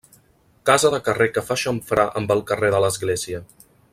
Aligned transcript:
Casa 0.69 0.89
de 0.93 0.99
carrer 1.09 1.27
que 1.35 1.43
fa 1.51 1.59
xamfrà 1.65 2.07
amb 2.23 2.35
el 2.39 2.43
carrer 2.53 2.75
de 2.77 2.83
l'església. 2.87 3.45